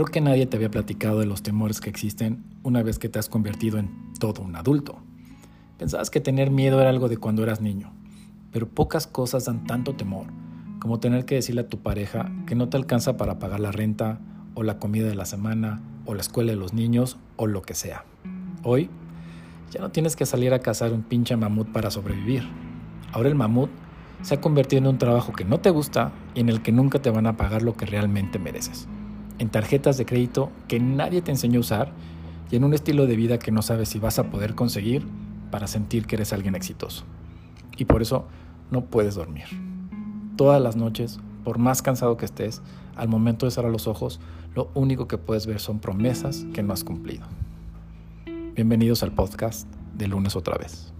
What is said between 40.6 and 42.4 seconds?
las noches, por más cansado que